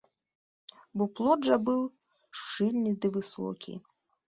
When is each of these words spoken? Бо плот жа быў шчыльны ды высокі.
Бо 1.01 1.09
плот 1.19 1.39
жа 1.49 1.57
быў 1.69 1.81
шчыльны 2.43 2.91
ды 3.05 3.17
высокі. 3.21 3.83